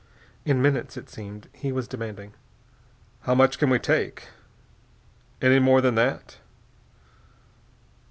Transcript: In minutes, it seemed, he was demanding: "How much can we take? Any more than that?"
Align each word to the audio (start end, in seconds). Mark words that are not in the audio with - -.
In 0.45 0.63
minutes, 0.63 0.97
it 0.97 1.11
seemed, 1.11 1.47
he 1.53 1.71
was 1.71 1.87
demanding: 1.87 2.33
"How 3.21 3.35
much 3.35 3.59
can 3.59 3.69
we 3.69 3.77
take? 3.77 4.29
Any 5.39 5.59
more 5.59 5.79
than 5.79 5.93
that?" 5.93 6.37